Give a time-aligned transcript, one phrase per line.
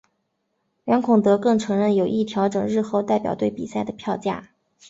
[0.83, 4.49] 梁孔德更承认有意调整日后代表队比赛的票价。